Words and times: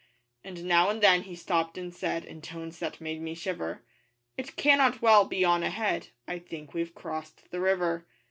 And 0.43 0.65
now 0.65 0.89
and 0.89 0.99
then 0.99 1.21
he 1.21 1.35
stopped 1.35 1.77
and 1.77 1.93
said 1.93 2.25
In 2.25 2.41
tones 2.41 2.79
that 2.79 2.99
made 2.99 3.21
me 3.21 3.35
shiver 3.35 3.83
'It 4.35 4.55
cannot 4.55 5.03
well 5.03 5.25
be 5.25 5.45
on 5.45 5.61
ahead, 5.61 6.07
'_I 6.27 6.43
think 6.43 6.73
we've 6.73 6.95
crossed 6.95 7.51
the 7.51 7.59
river. 7.59 8.07